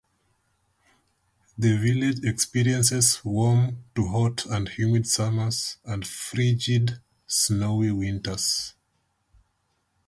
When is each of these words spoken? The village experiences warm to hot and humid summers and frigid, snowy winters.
The 1.59 1.77
village 1.77 2.21
experiences 2.23 3.23
warm 3.23 3.83
to 3.93 4.07
hot 4.07 4.47
and 4.47 4.67
humid 4.67 5.05
summers 5.05 5.77
and 5.85 6.07
frigid, 6.07 6.99
snowy 7.27 7.91
winters. 7.91 8.73